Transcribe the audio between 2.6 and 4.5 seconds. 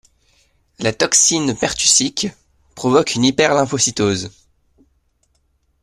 provoque une hyperlymphocytose.